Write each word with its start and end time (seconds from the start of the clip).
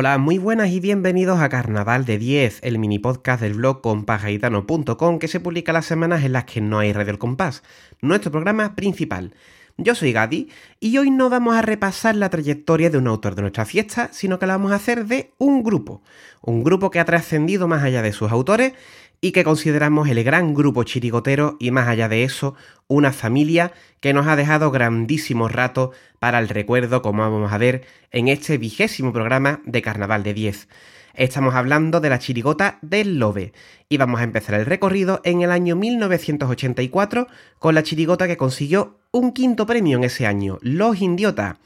Hola, 0.00 0.16
muy 0.16 0.38
buenas 0.38 0.70
y 0.70 0.78
bienvenidos 0.78 1.40
a 1.40 1.48
Carnaval 1.48 2.04
de 2.04 2.18
10, 2.18 2.60
el 2.62 2.78
mini 2.78 3.00
podcast 3.00 3.42
del 3.42 3.54
blog 3.54 3.80
compasgaitano.com 3.80 5.18
que 5.18 5.26
se 5.26 5.40
publica 5.40 5.72
las 5.72 5.86
semanas 5.86 6.22
en 6.22 6.34
las 6.34 6.44
que 6.44 6.60
no 6.60 6.78
hay 6.78 6.92
Radio 6.92 7.10
El 7.10 7.18
Compás, 7.18 7.64
nuestro 8.00 8.30
programa 8.30 8.76
principal. 8.76 9.34
Yo 9.76 9.96
soy 9.96 10.12
Gadi 10.12 10.50
y 10.78 10.98
hoy 10.98 11.10
no 11.10 11.30
vamos 11.30 11.56
a 11.56 11.62
repasar 11.62 12.14
la 12.14 12.30
trayectoria 12.30 12.90
de 12.90 12.98
un 12.98 13.08
autor 13.08 13.34
de 13.34 13.42
nuestra 13.42 13.64
fiesta, 13.64 14.08
sino 14.12 14.38
que 14.38 14.46
la 14.46 14.56
vamos 14.56 14.70
a 14.70 14.76
hacer 14.76 15.06
de 15.06 15.32
un 15.36 15.64
grupo. 15.64 16.00
Un 16.42 16.62
grupo 16.62 16.92
que 16.92 17.00
ha 17.00 17.04
trascendido 17.04 17.66
más 17.66 17.82
allá 17.82 18.00
de 18.00 18.12
sus 18.12 18.30
autores 18.30 18.74
y 19.20 19.32
que 19.32 19.44
consideramos 19.44 20.08
el 20.08 20.22
gran 20.22 20.54
grupo 20.54 20.84
chirigotero 20.84 21.56
y 21.58 21.70
más 21.70 21.88
allá 21.88 22.08
de 22.08 22.24
eso, 22.24 22.54
una 22.86 23.12
familia 23.12 23.72
que 24.00 24.12
nos 24.12 24.26
ha 24.26 24.36
dejado 24.36 24.70
grandísimos 24.70 25.52
ratos 25.52 25.90
para 26.18 26.38
el 26.38 26.48
recuerdo, 26.48 27.02
como 27.02 27.22
vamos 27.22 27.52
a 27.52 27.58
ver 27.58 27.84
en 28.10 28.28
este 28.28 28.58
vigésimo 28.58 29.12
programa 29.12 29.60
de 29.64 29.82
Carnaval 29.82 30.22
de 30.22 30.34
10. 30.34 30.68
Estamos 31.14 31.56
hablando 31.56 32.00
de 32.00 32.10
la 32.10 32.20
chirigota 32.20 32.78
del 32.80 33.18
Lobe 33.18 33.52
y 33.88 33.96
vamos 33.96 34.20
a 34.20 34.24
empezar 34.24 34.54
el 34.54 34.66
recorrido 34.66 35.20
en 35.24 35.42
el 35.42 35.50
año 35.50 35.74
1984 35.74 37.26
con 37.58 37.74
la 37.74 37.82
chirigota 37.82 38.28
que 38.28 38.36
consiguió 38.36 38.98
un 39.10 39.32
quinto 39.32 39.66
premio 39.66 39.98
en 39.98 40.04
ese 40.04 40.26
año, 40.26 40.58
Los 40.62 41.00
Indiotas 41.00 41.56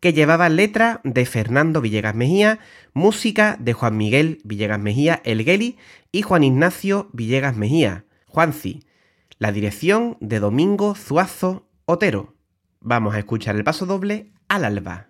que 0.00 0.12
llevaba 0.12 0.48
letra 0.48 1.00
de 1.04 1.26
Fernando 1.26 1.80
Villegas 1.80 2.14
Mejía, 2.14 2.58
música 2.94 3.56
de 3.60 3.74
Juan 3.74 3.96
Miguel 3.96 4.40
Villegas 4.44 4.80
Mejía, 4.80 5.20
el 5.24 5.44
Geli, 5.44 5.76
y 6.10 6.22
Juan 6.22 6.42
Ignacio 6.42 7.10
Villegas 7.12 7.56
Mejía, 7.56 8.04
Juanci. 8.26 8.84
La 9.38 9.52
dirección 9.52 10.16
de 10.20 10.40
Domingo 10.40 10.94
Zuazo 10.94 11.68
Otero. 11.84 12.34
Vamos 12.80 13.14
a 13.14 13.18
escuchar 13.18 13.56
el 13.56 13.64
paso 13.64 13.86
doble 13.86 14.32
al 14.48 14.64
alba. 14.64 15.09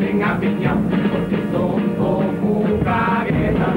Que 0.00 0.06
duermen 0.06 0.22
apiñados 0.22 0.82
porque 1.12 1.38
son 1.52 1.80
como 1.96 2.64
caguetas. 2.84 3.76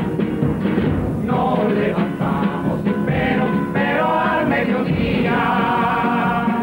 No 1.25 1.57
levantamos 1.69 2.79
pero, 3.05 3.43
pero 3.73 4.19
al 4.19 4.47
mediodía 4.47 5.39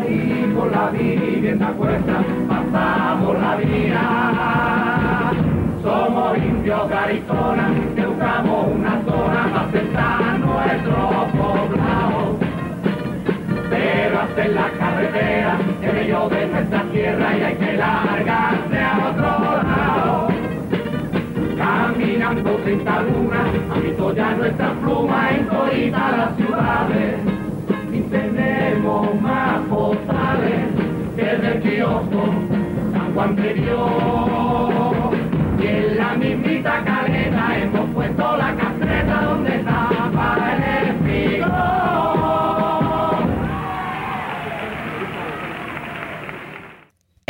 y 0.09 0.53
por 0.55 0.71
la 0.71 0.91
vivienda 0.91 1.69
cuesta 1.77 2.25
pasamos 2.49 3.39
la 3.41 3.57
vida. 3.57 5.33
Somos 5.83 6.39
indios 6.39 6.89
garizonas 6.89 7.71
que 7.95 8.07
buscamos 8.07 8.67
una 8.75 9.03
zona 9.05 9.51
para 9.53 9.71
sentar 9.73 10.39
nuestro 10.39 11.27
poblado 11.37 12.39
pero 13.71 14.21
en 14.37 14.55
la 14.55 14.71
carretera, 14.79 15.57
el 15.83 15.93
medio 15.93 16.29
de 16.29 16.47
nuestra 16.49 16.83
tierra 16.93 17.37
y 17.37 17.43
hay 17.43 17.55
que 17.55 17.73
largarse 17.75 18.60
Caminando 22.31 22.63
treinta 22.63 23.03
lunas, 23.03 23.49
han 23.73 23.83
visto 23.83 24.15
ya 24.15 24.37
nuestra 24.37 24.73
pluma 24.75 25.31
en 25.31 25.47
todas 25.49 26.17
las 26.17 26.37
ciudades. 26.37 27.17
Y 27.93 28.01
tenemos 28.03 29.21
más 29.21 29.59
postales 29.69 30.67
que 31.17 31.29
el 31.29 31.43
del 31.43 31.61
kiosco, 31.61 32.23
San 32.93 33.15
Juan 33.15 33.35
de 33.35 33.55
Dios. 33.55 35.00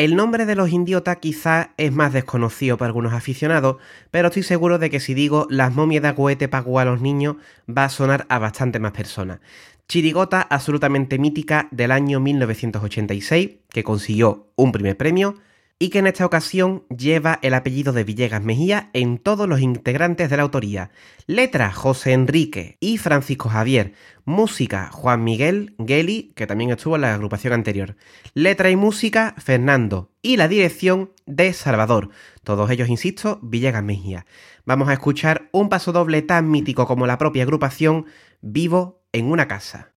El 0.01 0.17
nombre 0.17 0.47
de 0.47 0.55
los 0.55 0.71
indiotas 0.71 1.19
quizás 1.19 1.69
es 1.77 1.93
más 1.93 2.15
desconocido 2.15 2.79
para 2.79 2.87
algunos 2.87 3.13
aficionados, 3.13 3.77
pero 4.11 4.29
estoy 4.29 4.43
seguro 4.43 4.79
de 4.79 4.89
que 4.89 4.99
si 4.99 5.13
digo 5.13 5.47
las 5.51 5.75
momias 5.75 6.01
de 6.01 6.09
Agüete 6.09 6.49
pagó 6.49 6.79
a 6.79 6.87
los 6.87 7.03
niños 7.03 7.37
va 7.69 7.85
a 7.85 7.91
sonar 7.91 8.25
a 8.31 8.39
bastante 8.39 8.79
más 8.79 8.93
personas. 8.93 9.41
Chirigota 9.89 10.41
absolutamente 10.41 11.19
mítica 11.19 11.69
del 11.71 11.91
año 11.91 12.19
1986, 12.19 13.51
que 13.69 13.85
consiguió 13.85 14.47
un 14.57 14.73
primer 14.73 14.97
premio, 14.97 15.35
y 15.83 15.89
que 15.89 15.99
en 15.99 16.07
esta 16.07 16.27
ocasión 16.27 16.85
lleva 16.95 17.39
el 17.41 17.55
apellido 17.55 17.95
de 17.95 18.05
Villegas 18.05 18.45
Mejía 18.45 18.91
en 18.93 19.17
todos 19.17 19.49
los 19.49 19.61
integrantes 19.61 20.29
de 20.29 20.37
la 20.37 20.43
autoría. 20.43 20.91
Letra 21.27 21.73
José 21.73 22.13
Enrique 22.13 22.77
y 22.81 22.99
Francisco 22.99 23.49
Javier. 23.49 23.95
Música 24.27 24.91
Juan 24.93 25.25
Miguel 25.25 25.75
Geli, 25.85 26.35
que 26.37 26.47
también 26.47 26.71
estuvo 26.71 26.97
en 26.97 27.01
la 27.01 27.15
agrupación 27.15 27.55
anterior. 27.55 27.97
Letra 28.35 28.69
y 28.69 28.77
música 28.77 29.35
Fernando. 29.39 30.13
Y 30.21 30.37
la 30.37 30.49
dirección 30.49 31.13
de 31.25 31.55
Salvador. 31.55 32.11
Todos 32.45 32.71
ellos, 32.71 32.91
insisto, 32.91 33.41
Villegas 33.43 33.83
Mejía. 33.83 34.27
Vamos 34.67 34.91
a 34.91 34.93
escuchar 34.93 35.49
un 35.51 35.71
paso 35.71 35.93
doble 35.93 36.21
tan 36.21 36.51
mítico 36.51 36.87
como 36.87 37.07
la 37.07 37.17
propia 37.17 37.45
agrupación, 37.45 38.05
Vivo 38.43 39.03
en 39.13 39.31
una 39.31 39.49
casa. 39.49 39.95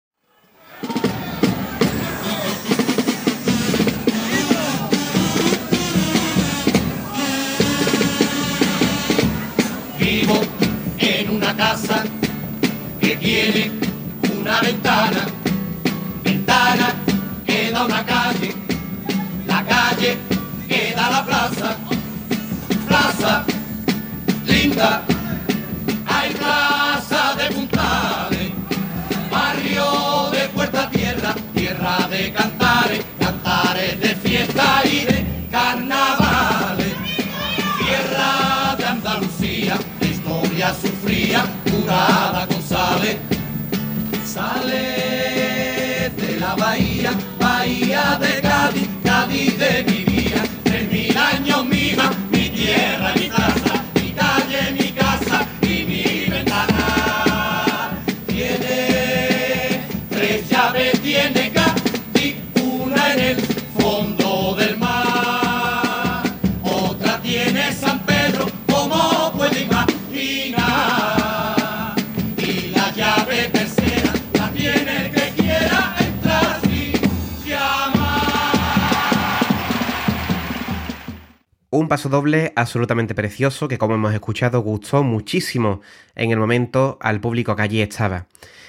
Vivo 10.12 10.42
en 10.98 11.30
una 11.30 11.56
casa 11.56 12.04
que 13.00 13.16
tiene 13.16 13.72
una 14.38 14.60
ventana, 14.60 15.24
ventana 16.22 16.94
que 17.46 17.70
da 17.70 17.86
una 17.86 18.04
calle, 18.04 18.54
la 19.46 19.64
calle 19.64 20.18
que 20.68 20.92
da 20.94 21.08
la 21.12 21.24
plaza, 21.24 21.76
plaza 22.86 23.44
linda, 24.44 25.02
hay 26.04 26.34
plaza 26.34 27.34
de 27.38 27.54
puntales, 27.54 28.52
barrio 29.30 30.30
de 30.30 30.48
puerta 30.50 30.90
tierra, 30.90 31.34
tierra 31.54 32.06
de 32.10 32.32
cantares, 32.34 33.02
cantares 33.18 33.98
de 33.98 34.14
fiesta 34.16 34.82
y 34.84 35.06
de 35.06 35.48
carnavales, 35.50 36.21
sufría, 40.82 41.44
curada 41.70 42.46
con 42.46 42.62
sale, 42.62 43.18
sale 44.24 46.10
de 46.16 46.40
la 46.40 46.54
bahía, 46.56 47.12
bahía 47.38 48.11
paso 81.92 82.08
doble 82.08 82.54
absolutamente 82.56 83.14
precioso 83.14 83.68
que 83.68 83.76
como 83.76 83.96
hemos 83.96 84.14
escuchado 84.14 84.62
gustó 84.62 85.02
muchísimo 85.02 85.82
en 86.14 86.30
el 86.30 86.38
momento 86.38 86.96
al 87.02 87.20
público 87.20 87.54
que 87.54 87.60
allí 87.60 87.82
estaba. 87.82 88.28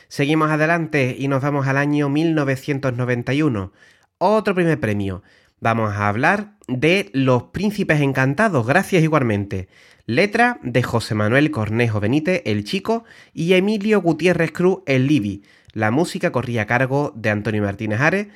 Seguimos 0.10 0.52
adelante 0.52 1.16
y 1.18 1.30
nos 1.30 1.42
vamos 1.42 1.66
al 1.68 1.78
año 1.78 2.10
1991. 2.10 3.72
Otro 4.18 4.54
primer 4.54 4.78
premio. 4.78 5.24
Vamos 5.62 5.94
a 5.94 6.10
hablar 6.10 6.56
de 6.68 7.12
Los 7.14 7.44
Príncipes 7.44 8.02
Encantados, 8.02 8.68
gracias 8.68 9.02
igualmente. 9.02 9.70
Letra 10.06 10.60
de 10.62 10.84
José 10.84 11.16
Manuel 11.16 11.50
Cornejo 11.50 12.02
Benítez, 12.02 12.42
el 12.44 12.66
chico, 12.66 13.06
y 13.34 13.54
Emilio 13.54 14.02
Gutiérrez 14.02 14.52
Cruz, 14.52 14.80
el 14.86 15.08
Libi. 15.08 15.44
La 15.72 15.92
música 15.92 16.34
corría 16.34 16.64
a 16.64 16.68
cargo 16.68 17.14
de 17.16 17.30
Antonio 17.30 17.64
Martínez 17.64 18.02
Ares 18.02 18.28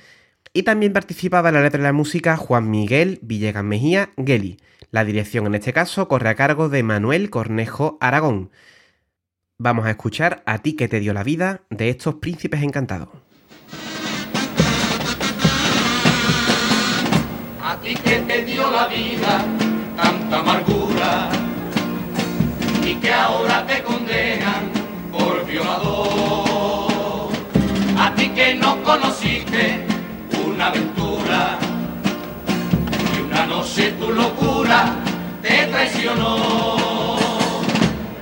y 0.57 0.63
también 0.63 0.91
participaba 0.91 1.51
de 1.51 1.59
la 1.59 1.61
letra 1.61 1.77
de 1.77 1.83
la 1.83 1.93
música 1.93 2.35
Juan 2.35 2.71
Miguel 2.71 3.19
Villegas 3.21 3.63
Mejía 3.63 4.09
Geli. 4.17 4.57
La 4.89 5.05
dirección 5.05 5.45
en 5.45 5.53
este 5.53 5.71
caso 5.71 6.07
corre 6.07 6.29
a 6.29 6.35
cargo 6.35 6.67
de 6.67 6.81
Manuel 6.81 7.29
Cornejo 7.29 7.99
Aragón. 8.01 8.49
Vamos 9.59 9.85
a 9.85 9.91
escuchar 9.91 10.41
A 10.47 10.63
ti 10.63 10.75
que 10.75 10.87
te 10.87 10.99
dio 10.99 11.13
la 11.13 11.21
vida 11.21 11.61
de 11.69 11.89
estos 11.89 12.15
príncipes 12.15 12.63
encantados. 12.63 13.09
A 17.61 17.79
ti 17.79 17.93
que 17.93 18.21
te 18.21 18.43
dio 18.43 18.71
la 18.71 18.87
vida 18.87 19.45
tanta 19.95 20.39
amargura 20.39 21.29
y 22.83 22.95
que 22.95 23.13
ahora 23.13 23.63
te 23.67 23.83
condenan 23.83 24.71
por 25.11 25.45
violador. 25.45 27.31
A 27.95 28.15
ti 28.15 28.29
que 28.29 28.55
no 28.55 28.81
conocí 28.81 29.36
una 30.57 30.67
aventura 30.69 31.59
y 33.15 33.21
una 33.21 33.45
noche 33.45 33.91
tu 33.99 34.11
locura 34.11 34.95
te 35.43 35.67
traicionó. 35.67 37.15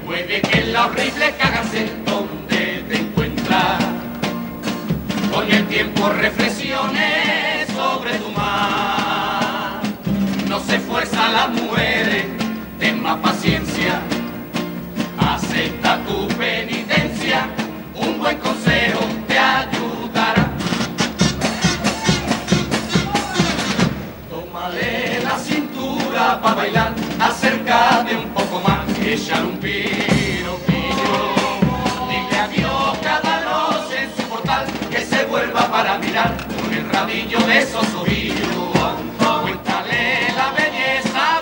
Puede 0.06 0.42
que 0.42 0.66
la 0.66 0.88
horrible 0.88 1.34
cárcel 1.40 1.90
donde 2.06 2.84
te 2.90 2.98
encuentras 2.98 3.78
con 5.34 5.50
el 5.50 5.66
tiempo 5.68 6.10
reflexiones 6.10 7.70
sobre 7.74 8.16
tu 8.16 8.30
mar. 8.32 9.80
No 10.50 10.60
se 10.60 10.78
fuerza 10.80 11.28
a 11.28 11.32
las 11.32 11.50
mujeres, 11.52 12.26
ten 12.80 13.02
más 13.02 13.16
paciencia, 13.20 14.02
acepta 15.18 16.00
tu 16.06 16.28
penitencia, 16.36 17.48
un 17.96 18.20
buen 18.20 18.38
consejo 18.40 18.65
para 26.46 26.58
bailar, 26.58 26.94
acércate 27.20 28.16
un 28.16 28.30
poco 28.30 28.60
más, 28.60 28.82
echar 29.04 29.44
un 29.44 29.58
piro, 29.58 30.60
Dile 32.08 32.40
adiós 32.40 32.98
cada 33.02 33.42
noche 33.50 34.04
en 34.04 34.16
su 34.16 34.30
portal, 34.30 34.68
que 34.92 35.00
se 35.00 35.26
vuelva 35.26 35.62
para 35.72 35.98
mirar 35.98 36.38
con 36.46 36.72
el 36.72 36.88
rabillo 36.88 37.40
de 37.48 37.58
esos 37.58 37.88
orillos. 37.96 38.46
Cuéntale 39.42 40.34
la 40.38 40.52
belleza 40.52 41.36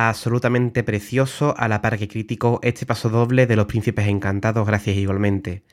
Absolutamente 0.00 0.84
precioso, 0.84 1.56
a 1.58 1.66
la 1.66 1.82
par 1.82 1.98
que 1.98 2.06
crítico, 2.06 2.60
este 2.62 2.86
paso 2.86 3.08
doble 3.08 3.48
de 3.48 3.56
los 3.56 3.66
príncipes 3.66 4.06
encantados, 4.06 4.64
gracias 4.64 4.96
igualmente. 4.96 5.64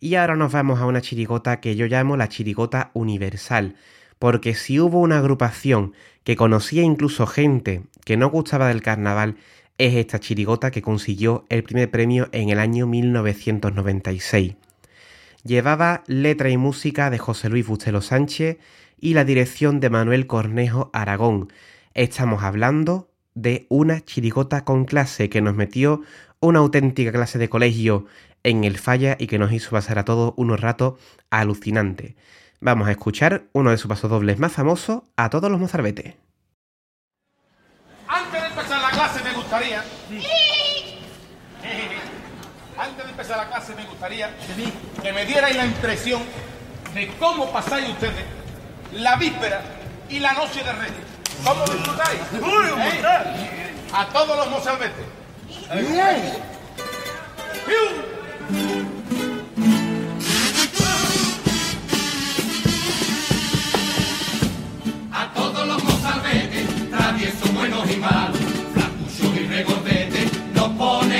Y 0.00 0.14
ahora 0.14 0.34
nos 0.34 0.50
vamos 0.50 0.80
a 0.80 0.86
una 0.86 1.02
chirigota 1.02 1.60
que 1.60 1.76
yo 1.76 1.84
llamo 1.84 2.16
la 2.16 2.30
chirigota 2.30 2.90
universal, 2.94 3.76
porque 4.18 4.54
si 4.54 4.80
hubo 4.80 4.98
una 5.00 5.18
agrupación 5.18 5.92
que 6.24 6.36
conocía 6.36 6.82
incluso 6.84 7.26
gente 7.26 7.82
que 8.06 8.16
no 8.16 8.30
gustaba 8.30 8.68
del 8.68 8.80
carnaval, 8.80 9.36
es 9.76 9.94
esta 9.94 10.20
chirigota 10.20 10.70
que 10.70 10.80
consiguió 10.80 11.44
el 11.50 11.62
primer 11.62 11.90
premio 11.90 12.30
en 12.32 12.48
el 12.48 12.60
año 12.60 12.86
1996. 12.86 14.54
Llevaba 15.44 16.02
letra 16.06 16.48
y 16.48 16.56
música 16.56 17.10
de 17.10 17.18
José 17.18 17.50
Luis 17.50 17.66
Bustelo 17.66 18.00
Sánchez 18.00 18.56
y 18.98 19.12
la 19.12 19.26
dirección 19.26 19.80
de 19.80 19.90
Manuel 19.90 20.26
Cornejo 20.26 20.88
Aragón. 20.94 21.52
Estamos 21.92 22.42
hablando 22.42 23.10
de 23.36 23.66
una 23.68 24.00
chirigota 24.00 24.64
con 24.64 24.86
clase 24.86 25.30
que 25.30 25.40
nos 25.40 25.54
metió 25.54 26.00
una 26.40 26.58
auténtica 26.58 27.12
clase 27.12 27.38
de 27.38 27.48
colegio 27.48 28.06
en 28.42 28.64
el 28.64 28.78
falla 28.78 29.16
y 29.20 29.28
que 29.28 29.38
nos 29.38 29.52
hizo 29.52 29.70
pasar 29.70 29.98
a 29.98 30.04
todos 30.04 30.34
unos 30.36 30.60
ratos 30.60 30.98
alucinantes. 31.30 32.14
Vamos 32.60 32.88
a 32.88 32.92
escuchar 32.92 33.44
uno 33.52 33.70
de 33.70 33.76
sus 33.76 33.88
pasodobles 33.88 34.38
más 34.38 34.52
famosos 34.52 35.02
a 35.16 35.30
todos 35.30 35.50
los 35.50 35.60
mozarbetes. 35.60 36.14
Antes 38.08 38.40
de 38.40 38.48
empezar 38.48 38.80
la 38.80 38.90
clase 38.90 39.22
me 39.22 39.34
gustaría. 39.34 39.84
Antes 42.78 43.04
de 43.04 43.10
empezar 43.10 43.36
la 43.36 43.48
clase 43.48 43.74
me 43.74 43.84
gustaría 43.84 44.34
que 45.02 45.12
me 45.12 45.26
dierais 45.26 45.56
la 45.56 45.66
impresión 45.66 46.22
de 46.94 47.08
cómo 47.18 47.52
pasáis 47.52 47.88
ustedes 47.90 48.24
la 48.92 49.16
víspera 49.16 49.62
y 50.08 50.20
la 50.20 50.32
noche 50.32 50.62
de 50.62 50.72
Reyes. 50.72 51.15
¿Cómo 51.44 51.64
disfrutáis? 51.64 52.20
¿Eh? 52.32 53.74
A 53.92 54.06
todos 54.08 54.36
los 54.36 54.50
mozalbetes. 54.50 55.06
A 65.12 65.32
todos 65.34 65.66
los 65.66 65.82
mozalbetes, 65.82 66.90
traviesos, 66.90 67.54
buenos 67.54 67.90
y 67.90 67.96
malos, 67.96 68.38
flacuchos 68.74 69.40
y 69.40 69.46
regordetes, 69.46 70.30
nos 70.54 70.68
ponen 70.70 71.15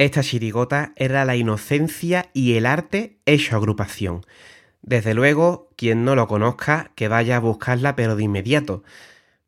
Esta 0.00 0.22
chirigota 0.22 0.94
era 0.96 1.26
la 1.26 1.36
inocencia 1.36 2.30
y 2.32 2.54
el 2.54 2.64
arte 2.64 3.18
hecho 3.26 3.54
agrupación. 3.54 4.24
Desde 4.80 5.12
luego, 5.12 5.68
quien 5.76 6.06
no 6.06 6.14
lo 6.14 6.26
conozca, 6.26 6.90
que 6.94 7.06
vaya 7.06 7.36
a 7.36 7.40
buscarla 7.40 7.96
pero 7.96 8.16
de 8.16 8.22
inmediato. 8.22 8.82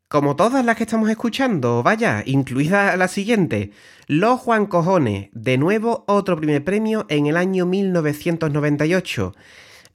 Como 0.07 0.35
todas 0.35 0.63
las 0.63 0.77
que 0.77 0.83
estamos 0.83 1.09
escuchando, 1.09 1.81
vaya, 1.81 2.21
incluida 2.27 2.95
la 2.97 3.07
siguiente. 3.07 3.71
Los 4.05 4.41
Juan 4.41 4.67
Cojones, 4.67 5.29
de 5.31 5.57
nuevo 5.57 6.03
otro 6.07 6.37
primer 6.37 6.63
premio 6.63 7.07
en 7.09 7.25
el 7.25 7.35
año 7.35 7.65
1998. 7.65 9.33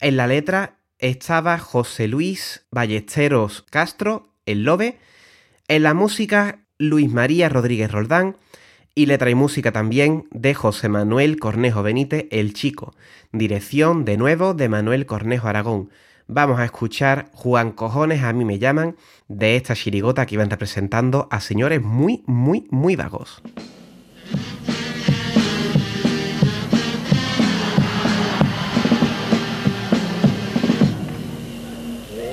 En 0.01 0.17
la 0.17 0.27
letra 0.27 0.75
estaba 0.97 1.57
José 1.57 2.09
Luis 2.09 2.65
Ballesteros 2.69 3.65
Castro, 3.69 4.33
el 4.45 4.65
Lobe. 4.65 4.99
En 5.69 5.83
la 5.83 5.93
música, 5.93 6.65
Luis 6.77 7.09
María 7.09 7.47
Rodríguez 7.47 7.89
Roldán. 7.89 8.35
Y 8.99 9.05
letra 9.05 9.29
y 9.29 9.33
música 9.33 9.71
también 9.71 10.25
de 10.29 10.53
José 10.53 10.89
Manuel 10.89 11.39
Cornejo 11.39 11.83
Benítez, 11.83 12.25
el 12.31 12.53
Chico. 12.53 12.93
Dirección, 13.31 14.03
de 14.03 14.17
nuevo, 14.17 14.53
de 14.53 14.67
Manuel 14.67 15.05
Cornejo 15.05 15.47
Aragón. 15.47 15.89
Vamos 16.27 16.59
a 16.59 16.65
escuchar 16.65 17.29
Juan 17.31 17.71
Cojones, 17.71 18.23
a 18.23 18.33
mí 18.33 18.43
me 18.43 18.59
llaman, 18.59 18.97
de 19.29 19.55
esta 19.55 19.73
chirigota 19.73 20.25
que 20.25 20.35
iban 20.35 20.49
representando 20.49 21.29
a 21.31 21.39
señores 21.39 21.81
muy, 21.81 22.25
muy, 22.27 22.67
muy 22.71 22.97
vagos. 22.97 23.41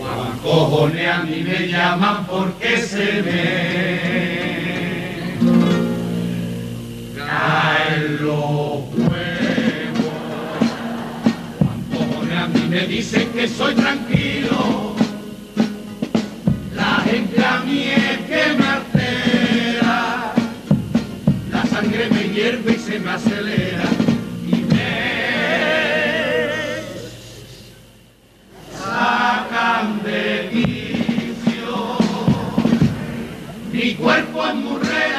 Juan 0.03 0.39
Cojones 0.43 1.09
a 1.09 1.23
mí 1.23 1.45
me 1.45 1.69
llaman 1.69 2.27
porque 2.27 2.79
se 2.79 3.23
ve. 3.23 4.46
Ay, 7.39 8.17
lo 8.21 8.85
pruebo. 8.95 10.09
Cuando 11.93 12.37
a 12.37 12.47
mí 12.49 12.67
me 12.69 12.87
dicen 12.87 13.29
que 13.33 13.47
soy 13.47 13.75
tranquilo, 13.75 14.95
la 16.75 17.03
gente 17.05 17.45
a 17.45 17.61
mí 17.61 17.83
es 17.89 18.19
que 18.29 18.43
me 18.59 18.67
altera. 18.67 20.33
La 21.53 21.67
sangre 21.67 22.09
me 22.11 22.29
hierve 22.31 22.73
y 22.73 22.79
se 22.79 22.99
me 22.99 23.11
acelera. 23.11 23.85
Y 24.47 24.57
me 24.73 24.87
sacan 28.79 30.03
de. 30.05 30.67
Mi 33.73 33.95
cuerpo 33.95 34.47
es 34.47 34.55
muy 34.55 34.81
real. 34.81 35.16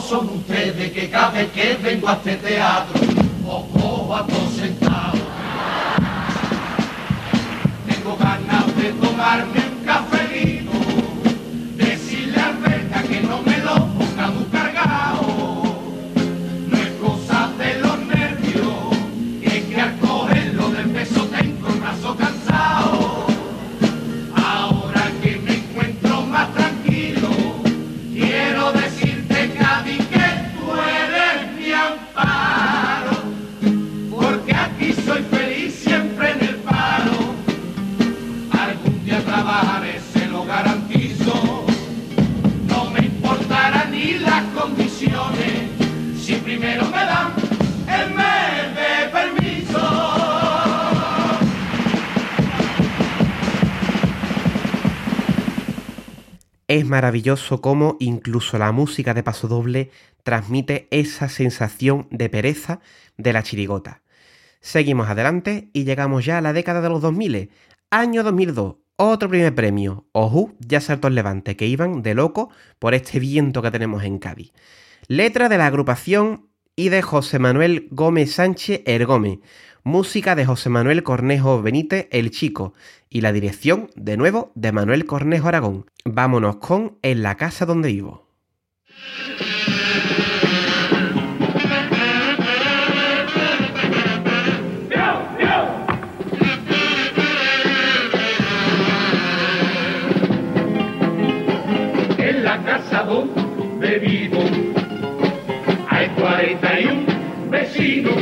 Son 0.00 0.28
ustedes 0.34 0.92
que 0.92 1.08
cada 1.08 1.30
vez 1.30 1.52
que 1.52 1.74
vengo 1.80 2.08
a 2.08 2.14
este 2.14 2.34
teatro 2.36 3.00
os 3.46 3.80
cojo 3.80 4.14
a 4.14 4.26
todos 4.26 4.52
sentados. 4.54 5.20
Tengo 7.86 8.16
ganas 8.16 8.76
de 8.76 8.92
tomarme 8.92 9.67
maravilloso 56.88 57.60
cómo 57.60 57.96
incluso 58.00 58.58
la 58.58 58.72
música 58.72 59.14
de 59.14 59.22
paso 59.22 59.48
doble 59.48 59.90
transmite 60.22 60.88
esa 60.90 61.28
sensación 61.28 62.08
de 62.10 62.28
pereza 62.28 62.80
de 63.16 63.32
la 63.32 63.42
chirigota. 63.42 64.02
Seguimos 64.60 65.08
adelante 65.08 65.70
y 65.72 65.84
llegamos 65.84 66.24
ya 66.24 66.38
a 66.38 66.40
la 66.40 66.52
década 66.52 66.80
de 66.80 66.88
los 66.88 67.00
2000, 67.00 67.50
año 67.90 68.22
2002, 68.22 68.76
otro 68.96 69.28
primer 69.28 69.54
premio, 69.54 70.06
Ojú, 70.10 70.56
ya 70.58 70.80
saltó 70.80 71.06
el 71.06 71.14
levante, 71.14 71.56
que 71.56 71.66
iban 71.66 72.02
de 72.02 72.14
loco 72.14 72.50
por 72.80 72.94
este 72.94 73.20
viento 73.20 73.62
que 73.62 73.70
tenemos 73.70 74.02
en 74.02 74.18
Cádiz. 74.18 74.52
Letra 75.06 75.48
de 75.48 75.56
la 75.56 75.66
agrupación 75.68 76.47
y 76.78 76.90
de 76.90 77.02
José 77.02 77.40
Manuel 77.40 77.88
Gómez 77.90 78.34
Sánchez 78.34 78.82
Ergome, 78.84 79.40
música 79.82 80.36
de 80.36 80.46
José 80.46 80.68
Manuel 80.68 81.02
Cornejo 81.02 81.60
Benítez 81.60 82.06
El 82.12 82.30
Chico 82.30 82.72
y 83.10 83.20
la 83.20 83.32
dirección, 83.32 83.90
de 83.96 84.16
nuevo, 84.16 84.52
de 84.54 84.70
Manuel 84.70 85.04
Cornejo 85.04 85.48
Aragón. 85.48 85.86
Vámonos 86.04 86.58
con 86.58 86.96
En 87.02 87.24
la 87.24 87.36
casa 87.36 87.66
donde 87.66 87.88
vivo. 87.88 88.28
41 106.38 107.50
vecinos. 107.50 108.14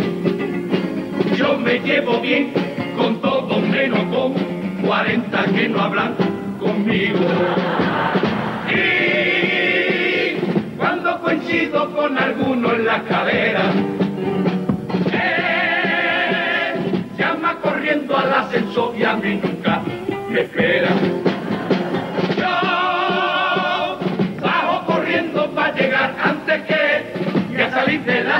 Yo 1.36 1.58
me 1.58 1.78
llevo 1.80 2.18
bien 2.22 2.50
con 2.96 3.20
todos 3.20 3.60
menos 3.60 3.98
con 4.04 4.32
40 4.86 5.44
que 5.54 5.68
no 5.68 5.82
hablan 5.82 6.14
conmigo. 6.58 7.18
Y 8.70 10.36
cuando 10.78 11.20
coincido 11.20 11.94
con 11.94 12.16
alguno 12.16 12.72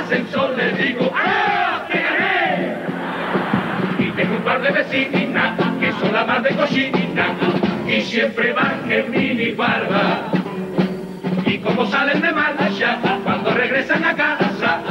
ascensor 0.07 0.55
le 0.55 0.71
digo 0.71 1.11
¡Ah! 1.13 1.85
¡Te 1.91 1.99
gané! 1.99 2.77
Y 3.99 4.11
tengo 4.11 4.37
un 4.37 4.43
par 4.43 4.61
de 4.61 4.71
vecinas 4.71 5.59
que 5.79 5.91
son 5.99 6.13
la 6.13 6.23
más 6.23 6.43
de 6.43 6.55
cochina 6.55 7.35
y 7.87 8.01
siempre 8.01 8.53
van 8.53 8.89
en 8.89 9.11
mini 9.11 9.51
barba. 9.51 10.31
Y 11.45 11.57
como 11.59 11.85
salen 11.87 12.21
de 12.21 12.31
marcha, 12.31 12.99
cuando 13.23 13.51
regresan 13.51 14.03
a 14.03 14.15
casa, 14.15 14.81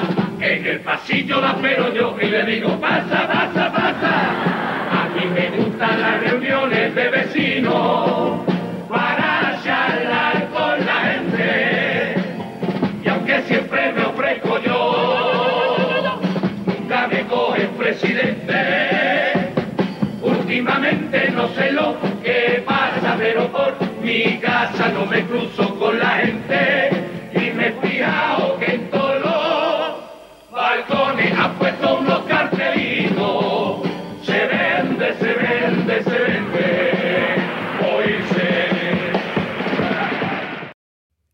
en 0.41 0.67
el 0.67 0.81
pasillo 0.81 1.41
la 1.41 1.53
espero 1.53 1.93
yo 1.95 2.17
y 2.21 2.27
le 2.27 2.45
digo 2.45 2.79
pasa, 2.81 3.27
pasa, 3.27 3.73
pasa. 3.73 4.31
A 4.91 5.09
mí 5.15 5.27
me 5.35 5.51
gustan 5.57 6.01
las 6.01 6.21
reuniones 6.21 6.95
de 6.95 7.09
vecinos 7.09 8.41
para 8.89 9.61
charlar 9.65 10.49
con 10.49 10.87
la 10.87 10.95
gente. 11.13 12.15
Y 13.05 13.09
aunque 13.09 13.43
siempre 13.43 13.93
me 13.93 14.16
mi 24.17 24.39
casa 24.39 24.89
no 24.89 25.05
me 25.07 25.27
cruzo 25.27 25.79
con 25.79 25.99
la 25.99 26.11
gente. 26.19 26.91
Y 27.35 27.51
me 27.51 27.69
he 27.69 27.73
fijado 27.73 28.59
que 28.59 28.75
en 28.75 28.91
todos 28.91 29.21
los 29.21 30.51
balcones 30.51 31.33
han 31.39 31.59
puesto 31.59 31.99
unos 31.99 32.21
cartelitos. 32.25 33.83
Se 34.23 34.47
vende, 34.47 35.15
se 35.19 35.35
vende, 35.35 36.03
se 36.03 36.19
vende. 36.19 37.37
Hoy 37.87 38.15
se 38.31 38.67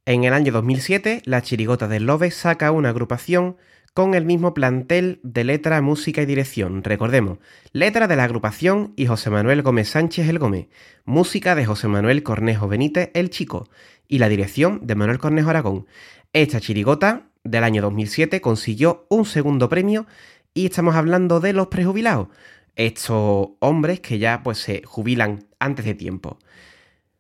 En 0.07 0.25
el 0.25 0.35
año 0.35 0.53
2007, 0.53 1.23
la 1.25 1.43
Chirigota 1.43 1.87
del 1.87 2.07
Lobe 2.07 2.33
saca 2.33 2.73
una 2.73 2.89
agrupación 2.89 3.57
con 3.95 4.15
el 4.15 4.25
mismo 4.25 4.55
plantel 4.55 5.21
de 5.23 5.45
letra, 5.45 5.83
música 5.83 6.23
y 6.23 6.27
dirección. 6.27 6.83
Recordemos, 6.83 7.39
letra 7.73 8.09
de 8.09 8.17
la 8.17 8.25
agrupación 8.25 8.95
y 8.97 9.07
José 9.07 9.29
Manuel 9.29 9.63
Gómez 9.63 9.89
Sánchez 9.89 10.29
el 10.29 10.39
Gómez, 10.39 10.69
música 11.05 11.55
de 11.55 11.67
José 11.67 11.89
Manuel 11.89 12.23
Cornejo 12.23 12.69
Benítez 12.69 13.11
el 13.15 13.31
Chico 13.31 13.69
y 14.09 14.19
la 14.19 14.29
dirección 14.29 14.81
de 14.87 14.95
Manuel 14.95 15.19
Cornejo 15.19 15.51
Aragón. 15.51 15.87
Esta 16.33 16.61
chirigota 16.61 17.29
del 17.45 17.65
año 17.65 17.83
2007 17.83 18.41
consiguió 18.41 19.07
un 19.11 19.27
segundo 19.27 19.69
premio 19.69 20.07
y 20.55 20.67
estamos 20.67 20.95
hablando 20.95 21.41
de 21.41 21.53
los 21.53 21.67
prejubilados, 21.67 22.29
estos 22.77 23.51
hombres 23.59 24.01
que 24.01 24.19
ya 24.19 24.43
pues 24.43 24.59
se 24.59 24.83
jubilan 24.85 25.45
antes 25.59 25.85
de 25.85 25.95
tiempo. 25.95 26.39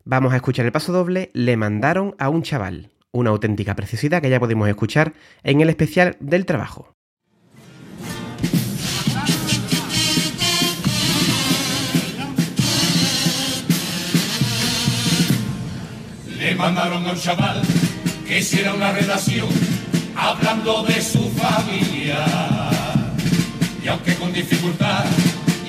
Vamos 0.05 0.33
a 0.33 0.37
escuchar 0.37 0.65
el 0.65 0.73
paso 0.73 0.93
doble, 0.93 1.31
le 1.35 1.57
mandaron 1.57 2.15
a 2.19 2.29
un 2.29 2.43
chaval, 2.43 2.91
una 3.13 3.31
auténtica 3.31 3.75
preciosidad 3.77 4.21
que 4.21 4.31
ya 4.31 4.41
podemos 4.41 4.69
escuchar 4.69 5.13
en 5.43 5.61
el 5.61 5.69
especial 5.69 6.17
del 6.21 6.47
trabajo. 6.47 6.95
Le 16.39 16.55
mandaron 16.57 17.07
a 17.07 17.13
un 17.13 17.19
chaval 17.19 17.63
que 18.27 18.41
hiciera 18.41 18.75
una 18.75 18.93
redacción 18.93 19.49
hablando 20.17 20.83
de 20.85 21.01
su 21.01 21.31
familia. 21.31 22.25
Y 23.85 23.89
aunque 23.89 24.15
con 24.15 24.33
dificultad 24.33 25.05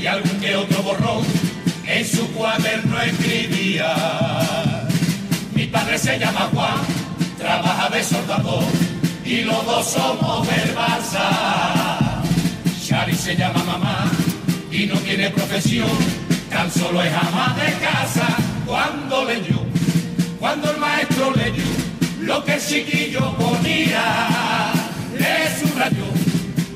y 0.01 0.05
algún 0.07 0.39
que 0.39 0.55
otro 0.55 0.81
borrón, 0.83 1.23
en 1.85 2.05
su 2.05 2.27
cuaderno 2.33 2.99
escribía. 3.01 3.95
Mi 5.53 5.65
padre 5.67 5.97
se 5.97 6.17
llama 6.17 6.49
Juan, 6.53 6.79
trabaja 7.43 7.89
de 7.89 8.01
soldador 8.03 8.63
y 9.25 9.41
los 9.41 9.65
dos 9.65 9.85
somos 9.85 10.47
del 10.47 10.73
Barça. 10.75 12.21
Shari 12.81 13.15
se 13.15 13.35
llama 13.35 13.61
mamá 13.65 14.09
y 14.71 14.85
no 14.85 14.95
tiene 14.99 15.29
profesión, 15.29 15.89
tan 16.49 16.71
solo 16.71 17.03
es 17.03 17.13
ama 17.13 17.53
de 17.59 17.69
casa. 17.85 18.27
Cuando 18.65 19.25
leyó, 19.25 19.59
cuando 20.39 20.71
el 20.71 20.77
maestro 20.77 21.33
leyó 21.35 21.69
lo 22.21 22.43
que 22.45 22.53
el 22.53 22.61
chiquillo 22.61 23.35
ponía, 23.35 24.71
le 25.19 25.35
subrayó, 25.59 26.07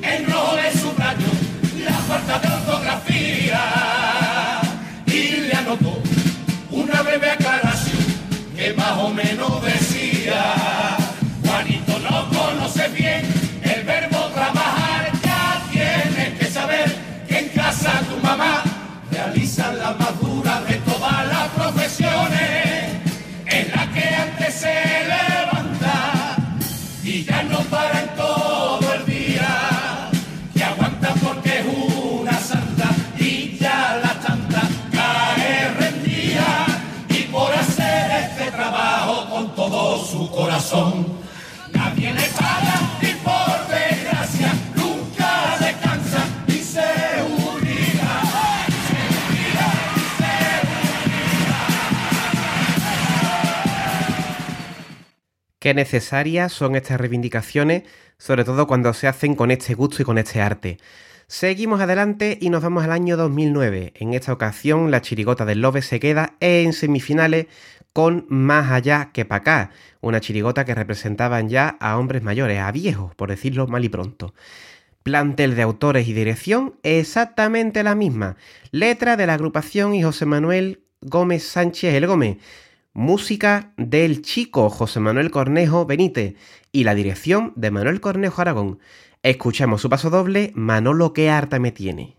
en 0.02 0.26
rojo 0.30 0.54
le 0.56 0.70
subrayó 0.78 1.30
la 1.82 1.96
falta 2.08 2.38
de 2.40 2.48
ortografía 2.58 3.62
y 5.06 5.48
le 5.48 5.52
anotó 5.54 6.02
una 6.70 7.00
breve 7.02 7.30
aclaración 7.30 8.04
que 8.54 8.74
más 8.74 8.98
o 8.98 9.08
menos 9.08 9.62
decía. 9.62 9.87
Su 40.10 40.30
corazón, 40.30 41.06
nadie 41.74 42.14
le 42.14 42.22
paga 42.38 42.98
y 43.02 43.12
por 43.22 43.68
desgracia 43.68 44.54
nunca 44.74 45.58
descansa 45.60 46.24
y 46.46 46.52
se 46.52 46.80
unirá. 47.26 48.22
Se 48.86 49.00
unirá 49.28 49.70
se 50.16 50.38
Qué 55.58 55.74
necesarias 55.74 56.52
son 56.54 56.74
estas 56.74 56.98
reivindicaciones, 56.98 57.82
sobre 58.16 58.44
todo 58.44 58.66
cuando 58.66 58.94
se 58.94 59.08
hacen 59.08 59.34
con 59.34 59.50
este 59.50 59.74
gusto 59.74 60.00
y 60.00 60.06
con 60.06 60.16
este 60.16 60.40
arte. 60.40 60.78
Seguimos 61.26 61.82
adelante 61.82 62.38
y 62.40 62.48
nos 62.48 62.62
vamos 62.62 62.84
al 62.84 62.92
año 62.92 63.18
2009. 63.18 63.92
En 63.96 64.14
esta 64.14 64.32
ocasión, 64.32 64.90
la 64.90 65.02
chirigota 65.02 65.44
del 65.44 65.60
Lobe 65.60 65.82
se 65.82 66.00
queda 66.00 66.32
en 66.40 66.72
semifinales 66.72 67.48
con 67.92 68.26
Más 68.28 68.70
allá 68.70 69.10
que 69.12 69.24
pa' 69.24 69.36
acá, 69.36 69.70
una 70.00 70.20
chirigota 70.20 70.64
que 70.64 70.74
representaban 70.74 71.48
ya 71.48 71.76
a 71.80 71.98
hombres 71.98 72.22
mayores, 72.22 72.60
a 72.60 72.70
viejos, 72.72 73.14
por 73.14 73.30
decirlo 73.30 73.66
mal 73.66 73.84
y 73.84 73.88
pronto. 73.88 74.34
Plantel 75.02 75.56
de 75.56 75.62
autores 75.62 76.06
y 76.06 76.12
dirección 76.12 76.74
exactamente 76.82 77.82
la 77.82 77.94
misma. 77.94 78.36
Letra 78.70 79.16
de 79.16 79.26
la 79.26 79.34
agrupación 79.34 79.94
y 79.94 80.02
José 80.02 80.26
Manuel 80.26 80.82
Gómez 81.00 81.44
Sánchez 81.44 81.94
El 81.94 82.06
Gómez. 82.06 82.38
Música 82.92 83.72
del 83.76 84.22
chico 84.22 84.68
José 84.70 85.00
Manuel 85.00 85.30
Cornejo 85.30 85.86
Benítez 85.86 86.34
y 86.72 86.84
la 86.84 86.94
dirección 86.94 87.52
de 87.56 87.70
Manuel 87.70 88.00
Cornejo 88.00 88.42
Aragón. 88.42 88.80
Escuchamos 89.22 89.80
su 89.80 89.88
paso 89.88 90.10
doble, 90.10 90.52
Manolo 90.54 91.12
que 91.12 91.30
harta 91.30 91.58
me 91.58 91.72
tiene. 91.72 92.17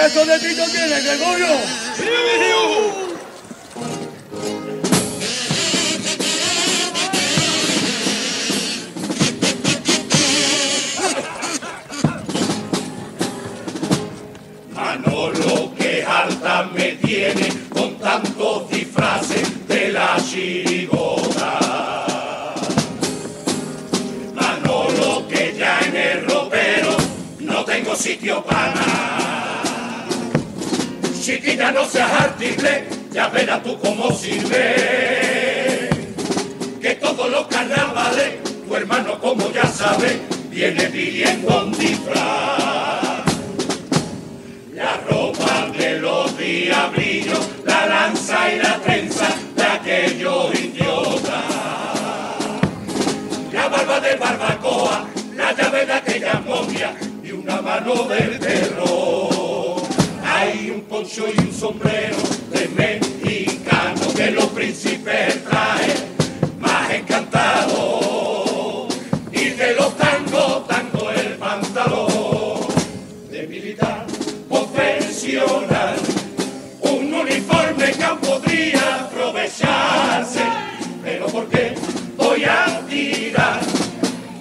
¿Qué 0.00 0.06
pedazo 0.06 0.24
de 0.24 0.38
pito 0.38 0.64
tiene, 0.70 0.98
Gregorio? 1.02 1.46
Manolo 14.72 15.74
que 15.76 16.02
alta 16.02 16.70
me 16.72 16.92
tiene 16.92 17.52
con 17.68 17.98
tantos 17.98 18.70
disfraces 18.70 19.68
de 19.68 19.92
la 19.92 20.16
chirigota. 20.26 21.58
Manolo 24.34 25.28
que 25.28 25.54
ya 25.58 25.78
en 25.80 25.94
el 25.94 26.26
ropero 26.26 26.96
no 27.40 27.64
tengo 27.66 27.94
sitio 27.94 28.42
para 28.42 28.74
nada. 28.74 29.29
Chiquilla 31.20 31.70
no 31.70 31.84
seas 31.84 32.10
artible, 32.12 32.86
ya 33.12 33.28
verás 33.28 33.62
tú 33.62 33.78
cómo 33.78 34.10
sirve. 34.10 35.90
Que 36.80 36.94
todos 36.94 37.30
los 37.30 37.46
carnavales, 37.46 38.42
tu 38.66 38.74
hermano 38.74 39.20
como 39.20 39.52
ya 39.52 39.66
sabe, 39.66 40.18
viene 40.48 40.84
pidiendo 40.86 41.64
un 41.64 41.72
disfraz. 41.72 43.22
La 44.72 44.96
ropa 45.10 45.68
de 45.76 46.00
los 46.00 46.38
diablillos, 46.38 47.50
la 47.66 47.86
lanza 47.86 48.54
y 48.54 48.58
la 48.58 48.80
trenza 48.80 49.28
de 49.56 49.62
aquellos 49.62 50.54
idiotas. 50.54 51.44
La 53.52 53.68
barba 53.68 54.00
de 54.00 54.16
barbacoa, 54.16 55.06
la 55.34 55.52
llave 55.52 55.84
de 55.84 55.92
aquella 55.92 56.40
momia 56.46 56.94
y 57.22 57.32
una 57.32 57.60
mano 57.60 58.04
del 58.04 58.38
terror. 58.38 59.39
Poncho 61.00 61.24
y 61.34 61.40
un 61.40 61.50
sombrero 61.50 62.16
de 62.50 62.68
mexicano 62.76 64.12
que 64.14 64.32
los 64.32 64.44
príncipes 64.48 65.42
traen 65.44 66.58
más 66.58 66.90
encantado. 66.92 68.86
Y 69.32 69.48
de 69.48 69.76
los 69.76 69.96
tangos, 69.96 70.68
tango 70.68 71.10
el 71.10 71.36
pantalón 71.36 72.66
de 73.30 73.46
militar 73.46 74.04
profesional. 74.46 75.96
Un 76.80 77.14
uniforme 77.14 77.92
que 77.92 78.04
aún 78.04 78.18
podría 78.18 78.96
aprovecharse, 78.96 80.42
pero 81.02 81.28
¿por 81.28 81.48
qué 81.48 81.76
voy 82.18 82.44
a 82.44 82.82
tirar? 82.86 83.60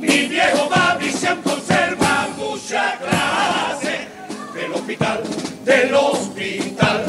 Mi 0.01 0.27
viejo 0.27 0.67
babi 0.67 1.09
se 1.09 1.37
conserva 1.37 2.27
mucha 2.37 2.97
clase. 2.97 4.09
Del 4.53 4.73
hospital, 4.73 5.23
del 5.63 5.93
hospital, 5.93 7.05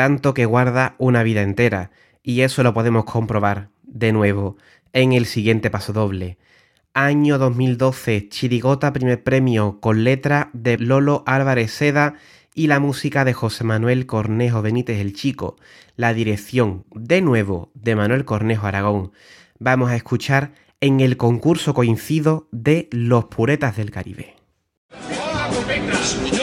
tanto 0.00 0.32
que 0.32 0.46
guarda 0.46 0.94
una 0.96 1.22
vida 1.22 1.42
entera, 1.42 1.90
y 2.22 2.40
eso 2.40 2.62
lo 2.62 2.72
podemos 2.72 3.04
comprobar 3.04 3.68
de 3.82 4.12
nuevo 4.12 4.56
en 4.94 5.12
el 5.12 5.26
siguiente 5.26 5.68
paso 5.68 5.92
doble. 5.92 6.38
Año 6.94 7.36
2012, 7.36 8.30
Chirigota 8.30 8.94
primer 8.94 9.22
premio 9.22 9.78
con 9.78 10.02
letra 10.02 10.48
de 10.54 10.78
Lolo 10.78 11.22
Álvarez 11.26 11.72
Seda 11.72 12.14
y 12.54 12.68
la 12.68 12.80
música 12.80 13.26
de 13.26 13.34
José 13.34 13.62
Manuel 13.64 14.06
Cornejo 14.06 14.62
Benítez 14.62 15.00
el 15.00 15.12
Chico, 15.12 15.56
la 15.96 16.14
dirección 16.14 16.86
de 16.94 17.20
nuevo 17.20 17.70
de 17.74 17.94
Manuel 17.94 18.24
Cornejo 18.24 18.66
Aragón. 18.66 19.12
Vamos 19.58 19.90
a 19.90 19.96
escuchar 19.96 20.54
en 20.80 21.00
el 21.00 21.18
concurso 21.18 21.74
coincido 21.74 22.48
de 22.52 22.88
Los 22.90 23.26
Puretas 23.26 23.76
del 23.76 23.90
Caribe. 23.90 24.36
Estos 26.00 26.39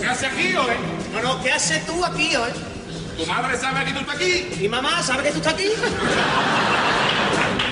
¿Qué 0.00 0.06
hace 0.08 0.26
aquí 0.26 0.56
hoy? 0.56 0.74
No, 1.12 1.20
no, 1.22 1.42
¿qué 1.42 1.52
haces 1.52 1.84
tú 1.84 2.02
aquí 2.04 2.34
hoy? 2.34 2.50
¿Tu 3.18 3.26
madre 3.26 3.58
sabe 3.58 3.84
que 3.84 3.92
tú 3.92 3.98
estás 4.00 4.14
aquí? 4.16 4.48
¿Y 4.60 4.68
mamá 4.68 5.02
sabe 5.02 5.24
que 5.24 5.32
tú 5.32 5.38
estás 5.38 5.52
aquí? 5.52 5.68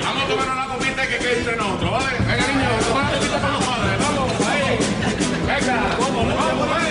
Vamos 0.05 0.23
a 0.23 0.27
tomarnos 0.29 0.57
la 0.57 0.67
copita 0.67 1.07
que 1.07 1.17
quede 1.17 1.39
entre 1.39 1.57
nosotros, 1.57 1.91
¿vale? 1.93 2.19
Venga, 2.19 2.47
niños, 2.47 2.87
tomad 2.87 3.05
la 3.05 3.11
copita 3.19 3.39
para 3.41 3.53
los 3.55 3.65
padres. 3.65 3.99
Vamos, 4.01 4.33
ahí. 4.49 4.79
Venga, 5.47 5.77
vamos, 5.99 6.27
vamos, 6.35 6.69
ahí. 6.77 6.91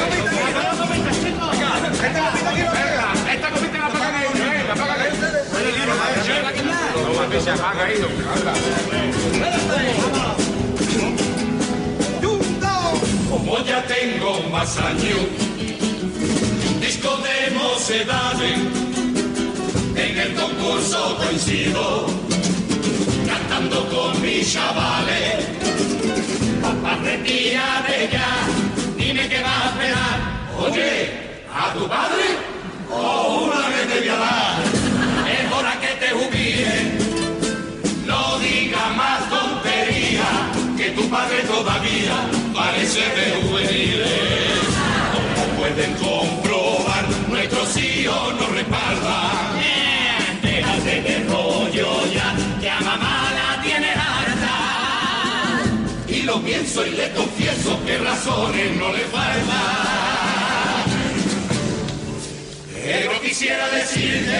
Venga, 2.01 2.25
esta 3.31 3.49
copita 3.51 3.77
la 3.77 3.89
pagan 3.89 4.15
ellos. 4.21 4.33
Venga, 4.33 4.75
pagan 4.75 5.01
ellos. 5.01 5.19
No, 7.29 7.41
se 7.41 7.51
apaga 7.51 7.83
hombre. 7.83 8.25
Anda. 8.33 8.53
Como 13.29 13.65
ya 13.65 13.83
tengo 13.85 14.39
más 14.51 14.77
años, 14.77 15.19
un 16.69 16.79
disco 16.79 17.17
de 17.17 17.51
mocedades, 17.55 18.59
en 19.95 20.17
el 20.17 20.33
concurso 20.35 21.17
coincido, 21.17 22.07
cantando 23.25 23.87
con 23.89 24.21
mis 24.21 24.53
chavales. 24.53 25.47
Papá, 26.61 26.97
retírate 27.03 28.09
ya, 28.11 28.47
dime 28.97 29.27
qué 29.27 29.41
vas 29.41 29.65
a 29.65 29.69
esperar. 29.69 30.19
Oye, 30.59 31.11
¿a 31.53 31.73
tu 31.73 31.87
padre? 31.87 32.25
O 32.89 33.45
una 33.45 33.67
vez 33.69 33.87
te 33.87 34.09
voy 34.09 34.70
padre 41.11 41.41
todavía 41.43 42.15
parece 42.53 43.01
de 43.01 43.41
juveniles. 43.41 44.63
Como 45.13 45.45
pueden 45.59 45.93
comprobar, 45.95 47.05
nuestros 47.27 47.77
hijos 47.77 48.33
nos 48.39 48.49
respaldan. 48.51 49.59
Eh, 49.59 50.39
Déjate 50.41 51.01
de 51.01 51.19
rollo 51.25 52.05
ya, 52.13 52.33
que 52.61 52.69
a 52.69 52.79
mamá 52.79 53.29
la 53.39 53.61
tiene 53.61 53.89
harta. 53.91 54.55
Y 56.07 56.21
lo 56.23 56.41
pienso 56.41 56.85
y 56.87 56.91
le 56.91 57.11
confieso 57.11 57.77
que 57.85 57.97
razones 57.97 58.77
no 58.77 58.91
le 58.93 59.03
faltan. 59.15 59.81
Pero 62.83 63.21
quisiera 63.21 63.67
decirte, 63.69 64.37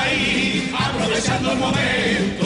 ahí, 0.00 0.72
aprovechando 0.78 1.52
el 1.52 1.58
momento, 1.58 2.43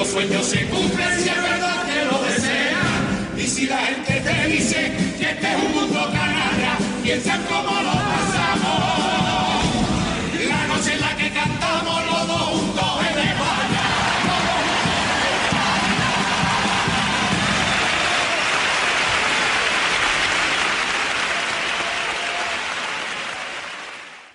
los 0.00 0.08
sueños 0.08 0.46
se 0.46 0.64
cumplen 0.66 1.20
si 1.20 1.28
es 1.28 1.42
verdad 1.42 1.84
que 1.84 2.04
lo 2.06 2.22
desean. 2.22 3.36
Y 3.36 3.46
si 3.46 3.66
la 3.66 3.76
gente 3.76 4.20
te 4.20 4.46
dice 4.48 4.92
que 5.18 5.30
este 5.30 5.46
es 5.46 5.56
un 5.56 5.72
mundo 5.74 6.10
canalla, 6.10 6.78
piensan 7.02 7.42
cómo 7.42 7.82
lo 7.82 8.09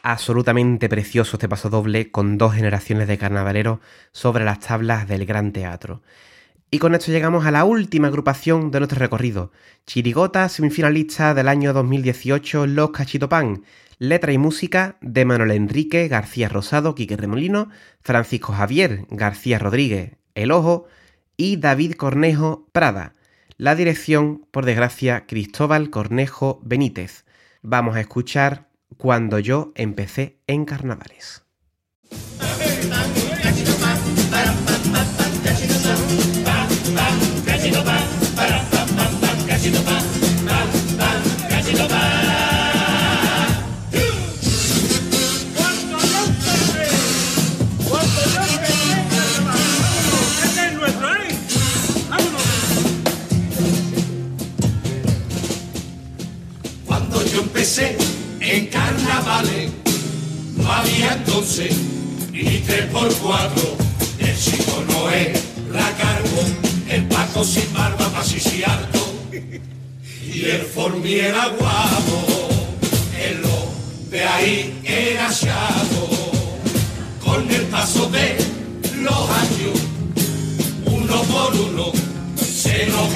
Absolutamente 0.07 0.87
precioso 0.87 1.37
este 1.37 1.49
paso 1.49 1.71
doble 1.71 2.11
con 2.11 2.37
dos 2.37 2.53
generaciones 2.53 3.07
de 3.07 3.17
carnavaleros 3.17 3.79
sobre 4.11 4.45
las 4.45 4.59
tablas 4.59 5.07
del 5.07 5.25
Gran 5.25 5.51
Teatro. 5.51 6.03
Y 6.69 6.77
con 6.77 6.93
esto 6.93 7.11
llegamos 7.11 7.47
a 7.47 7.49
la 7.49 7.65
última 7.65 8.09
agrupación 8.09 8.69
de 8.69 8.81
nuestro 8.81 8.99
recorrido. 8.99 9.51
Chirigota, 9.87 10.47
semifinalista 10.47 11.33
del 11.33 11.47
año 11.47 11.73
2018, 11.73 12.67
Los 12.67 12.91
Cachitopan. 12.91 13.63
Letra 13.97 14.31
y 14.31 14.37
música 14.37 14.97
de 15.01 15.25
Manuel 15.25 15.49
Enrique 15.49 16.07
García 16.07 16.49
Rosado, 16.49 16.93
Quique 16.93 17.17
Remolino, 17.17 17.71
Francisco 18.03 18.53
Javier 18.53 19.07
García 19.09 19.57
Rodríguez, 19.57 20.17
El 20.35 20.51
Ojo 20.51 20.85
y 21.35 21.57
David 21.57 21.93
Cornejo 21.93 22.67
Prada. 22.73 23.13
La 23.57 23.73
dirección, 23.73 24.45
por 24.51 24.65
desgracia, 24.65 25.25
Cristóbal 25.25 25.89
Cornejo 25.89 26.61
Benítez. 26.63 27.25
Vamos 27.63 27.95
a 27.95 28.01
escuchar 28.01 28.64
Cuando 28.97 29.39
yo 29.39 29.71
empecé 29.75 30.39
en 30.47 30.65
carnavales. 30.65 31.45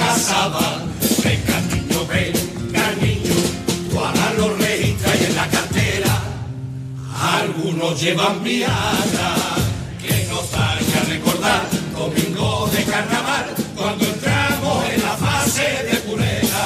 Casaba. 0.10 0.66
Venga 1.24 1.58
niño, 1.72 2.00
venga 2.08 2.86
niño, 3.02 3.38
tú 3.90 4.00
ahora 4.00 4.34
lo 4.38 4.48
registras 4.56 5.22
y 5.22 5.26
en 5.26 5.36
la 5.36 5.48
cartera. 5.56 6.14
Algunos 7.40 8.02
llevan 8.02 8.44
viada, 8.44 9.30
que 10.02 10.16
nos 10.32 10.46
haga 10.54 11.00
recordar 11.14 11.64
domingo 11.96 12.70
de 12.74 12.84
carnaval, 12.86 13.46
cuando 13.76 14.04
entramos 14.06 14.78
en 14.94 15.02
la 15.08 15.16
fase 15.26 15.68
de 15.90 15.96
pureza, 16.08 16.66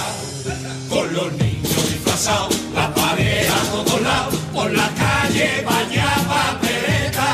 con 0.90 1.14
los 1.14 1.34
niños 1.34 1.82
disfrazados, 1.92 2.56
la 2.74 2.94
pareja 2.94 3.56
a 3.62 3.66
todos 3.74 4.02
lados, 4.02 4.36
por 4.54 4.72
la 4.72 4.90
calle 5.04 5.48
vaya 5.66 6.10
papeleta. 6.32 7.30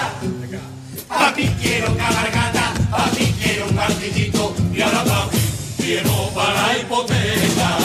Pa' 1.08 1.34
ti 1.36 1.48
quiero 1.62 1.88
cabalgata, 1.95 2.65
pa' 2.89 3.10
ti 3.15 3.26
quiero 3.39 3.67
un 3.67 3.76
martillito 3.76 4.56
para 5.97 6.78
hipoteca. 6.78 7.78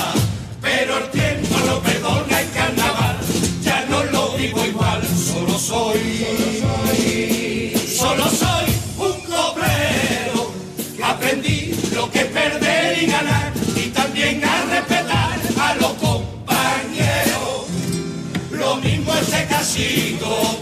Pero 0.61 0.99
el 0.99 1.11
tiempo 1.11 1.59
lo 1.67 1.81
perdona 1.81 2.41
en 2.41 2.49
carnaval, 2.49 3.17
ya 3.63 3.87
no 3.89 4.05
lo 4.05 4.37
digo 4.37 4.65
igual, 4.65 5.03
solo 5.07 5.59
soy, 5.59 6.27
solo 7.87 8.25
soy 8.29 8.67
un 8.99 9.21
cobrero 9.23 10.53
aprendí 11.03 11.75
lo 11.95 12.11
que 12.11 12.21
es 12.21 12.27
perder 12.27 13.03
y 13.03 13.07
ganar 13.07 13.53
y 13.77 13.89
también 13.89 14.43
a 14.45 14.65
respetar 14.65 15.39
a 15.61 15.75
los 15.75 15.93
compañeros. 15.95 17.67
Lo 18.51 18.77
mismo 18.77 19.15
ese 19.15 19.47
casito 19.47 20.54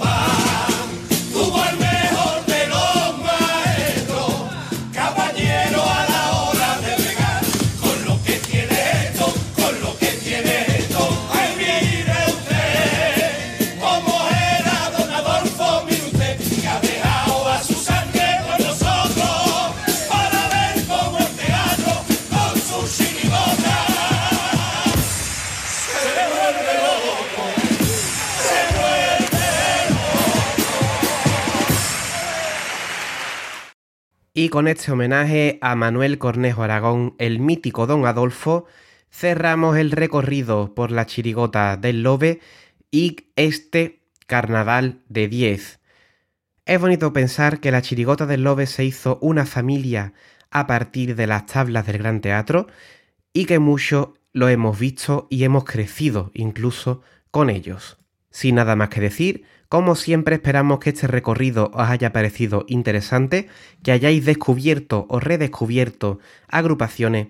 con 34.52 34.68
este 34.68 34.92
homenaje 34.92 35.58
a 35.62 35.74
Manuel 35.74 36.18
Cornejo 36.18 36.62
Aragón, 36.62 37.14
el 37.16 37.40
mítico 37.40 37.86
Don 37.86 38.04
Adolfo, 38.04 38.66
cerramos 39.10 39.78
el 39.78 39.90
recorrido 39.90 40.74
por 40.74 40.90
la 40.90 41.06
chirigota 41.06 41.78
del 41.78 42.02
Lobe 42.02 42.40
y 42.90 43.16
este 43.34 44.02
carnaval 44.26 45.00
de 45.08 45.28
10. 45.28 45.80
Es 46.66 46.80
bonito 46.82 47.14
pensar 47.14 47.60
que 47.60 47.70
la 47.70 47.80
chirigota 47.80 48.26
del 48.26 48.44
Lobe 48.44 48.66
se 48.66 48.84
hizo 48.84 49.18
una 49.22 49.46
familia 49.46 50.12
a 50.50 50.66
partir 50.66 51.16
de 51.16 51.26
las 51.26 51.46
tablas 51.46 51.86
del 51.86 51.96
Gran 51.96 52.20
Teatro 52.20 52.66
y 53.32 53.46
que 53.46 53.58
mucho 53.58 54.18
lo 54.34 54.50
hemos 54.50 54.78
visto 54.78 55.28
y 55.30 55.44
hemos 55.44 55.64
crecido 55.64 56.30
incluso 56.34 57.00
con 57.30 57.48
ellos. 57.48 58.01
Sin 58.32 58.56
nada 58.56 58.74
más 58.74 58.88
que 58.88 59.00
decir, 59.00 59.44
como 59.68 59.94
siempre 59.94 60.34
esperamos 60.34 60.80
que 60.80 60.90
este 60.90 61.06
recorrido 61.06 61.70
os 61.72 61.88
haya 61.88 62.12
parecido 62.12 62.64
interesante, 62.66 63.48
que 63.84 63.92
hayáis 63.92 64.24
descubierto 64.24 65.06
o 65.08 65.20
redescubierto 65.20 66.18
agrupaciones 66.48 67.28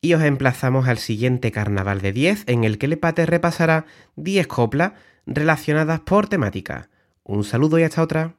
y 0.00 0.14
os 0.14 0.22
emplazamos 0.22 0.88
al 0.88 0.98
siguiente 0.98 1.52
carnaval 1.52 2.00
de 2.00 2.12
10 2.12 2.44
en 2.46 2.64
el 2.64 2.78
que 2.78 2.86
el 2.86 2.94
Epate 2.94 3.26
repasará 3.26 3.84
10 4.16 4.46
coplas 4.46 4.92
relacionadas 5.26 6.00
por 6.00 6.28
temática. 6.28 6.88
Un 7.24 7.44
saludo 7.44 7.78
y 7.78 7.82
hasta 7.82 8.02
otra. 8.02 8.37